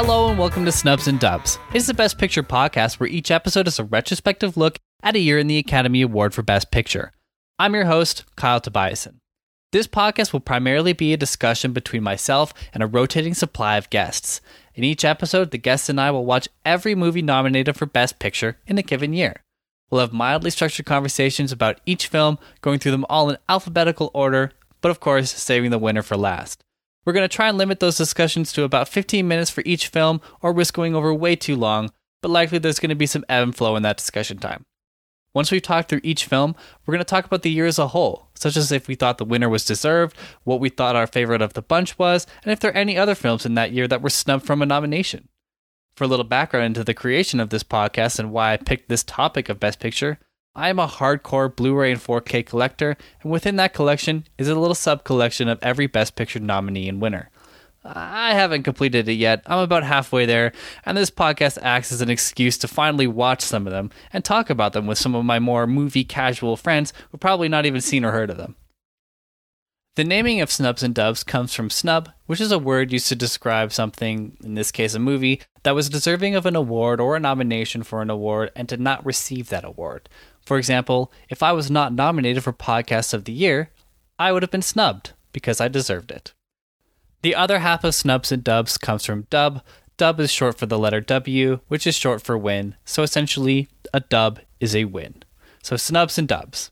[0.00, 1.58] Hello and welcome to Snubs and Dubs.
[1.74, 5.40] It's the Best Picture podcast where each episode is a retrospective look at a year
[5.40, 7.10] in the Academy Award for Best Picture.
[7.58, 9.16] I'm your host, Kyle Tobiasen.
[9.72, 14.40] This podcast will primarily be a discussion between myself and a rotating supply of guests.
[14.72, 18.56] In each episode, the guests and I will watch every movie nominated for Best Picture
[18.68, 19.42] in a given year.
[19.90, 24.52] We'll have mildly structured conversations about each film, going through them all in alphabetical order,
[24.80, 26.62] but of course, saving the winner for last.
[27.08, 30.20] We're going to try and limit those discussions to about 15 minutes for each film,
[30.42, 31.88] or risk going over way too long,
[32.20, 34.66] but likely there's going to be some ebb and flow in that discussion time.
[35.32, 37.88] Once we've talked through each film, we're going to talk about the year as a
[37.88, 41.40] whole, such as if we thought the winner was deserved, what we thought our favorite
[41.40, 44.02] of the bunch was, and if there are any other films in that year that
[44.02, 45.30] were snubbed from a nomination.
[45.96, 49.02] For a little background into the creation of this podcast and why I picked this
[49.02, 50.18] topic of Best Picture,
[50.54, 54.54] I am a hardcore Blu ray and 4K collector, and within that collection is a
[54.54, 57.30] little sub collection of every Best Picture nominee and winner.
[57.84, 59.42] I haven't completed it yet.
[59.46, 60.52] I'm about halfway there,
[60.84, 64.50] and this podcast acts as an excuse to finally watch some of them and talk
[64.50, 68.04] about them with some of my more movie casual friends who probably not even seen
[68.04, 68.56] or heard of them.
[69.98, 73.16] The naming of snubs and dubs comes from snub, which is a word used to
[73.16, 77.20] describe something, in this case a movie, that was deserving of an award or a
[77.20, 80.08] nomination for an award and did not receive that award.
[80.48, 83.68] For example, if I was not nominated for Podcast of the Year,
[84.18, 86.32] I would have been snubbed because I deserved it.
[87.20, 89.60] The other half of snubs and dubs comes from dub.
[89.98, 92.76] Dub is short for the letter W, which is short for win.
[92.86, 95.22] So essentially, a dub is a win.
[95.62, 96.70] So snubs and dubs.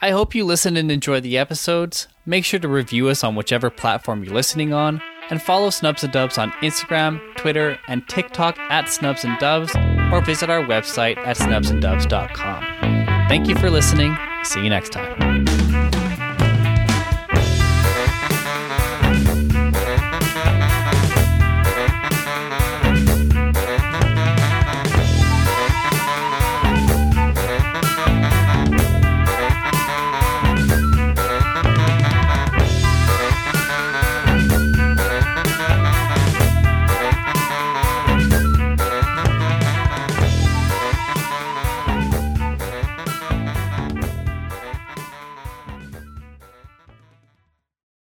[0.00, 2.06] I hope you listen and enjoy the episodes.
[2.24, 6.12] Make sure to review us on whichever platform you're listening on, and follow Snubs and
[6.12, 9.74] Dubs on Instagram, Twitter, and TikTok at Snubs and Dubs,
[10.12, 13.28] or visit our website at snubsanddubs.com.
[13.28, 14.16] Thank you for listening.
[14.44, 15.27] See you next time.